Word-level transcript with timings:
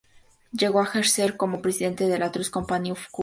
Llegó 0.51 0.81
a 0.81 0.85
ejercer 0.85 1.37
como 1.37 1.61
presidente 1.61 2.07
de 2.07 2.17
la 2.17 2.31
Trust 2.31 2.49
Company 2.51 2.89
of 2.89 3.07
Cuba. 3.11 3.19